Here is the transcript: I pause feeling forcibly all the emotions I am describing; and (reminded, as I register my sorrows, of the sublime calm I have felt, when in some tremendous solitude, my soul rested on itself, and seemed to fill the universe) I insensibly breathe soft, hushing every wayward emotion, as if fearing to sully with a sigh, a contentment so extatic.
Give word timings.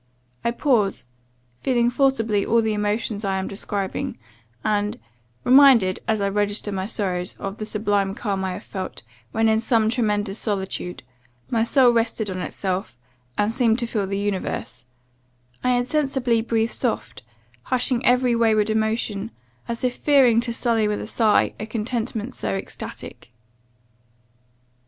I 0.43 0.49
pause 0.49 1.05
feeling 1.61 1.91
forcibly 1.91 2.43
all 2.43 2.63
the 2.63 2.73
emotions 2.73 3.23
I 3.23 3.37
am 3.37 3.47
describing; 3.47 4.17
and 4.63 4.97
(reminded, 5.43 5.99
as 6.07 6.19
I 6.19 6.27
register 6.29 6.71
my 6.71 6.87
sorrows, 6.87 7.35
of 7.37 7.59
the 7.59 7.67
sublime 7.67 8.15
calm 8.15 8.43
I 8.43 8.53
have 8.53 8.63
felt, 8.63 9.03
when 9.31 9.47
in 9.47 9.59
some 9.59 9.91
tremendous 9.91 10.39
solitude, 10.39 11.03
my 11.51 11.63
soul 11.63 11.91
rested 11.91 12.31
on 12.31 12.39
itself, 12.39 12.97
and 13.37 13.53
seemed 13.53 13.77
to 13.77 13.85
fill 13.85 14.07
the 14.07 14.17
universe) 14.17 14.85
I 15.63 15.73
insensibly 15.77 16.41
breathe 16.41 16.71
soft, 16.71 17.21
hushing 17.65 18.03
every 18.03 18.35
wayward 18.35 18.71
emotion, 18.71 19.29
as 19.67 19.83
if 19.83 19.93
fearing 19.97 20.39
to 20.41 20.51
sully 20.51 20.87
with 20.87 20.99
a 20.99 21.05
sigh, 21.05 21.53
a 21.59 21.67
contentment 21.67 22.33
so 22.33 22.55
extatic. 22.57 23.29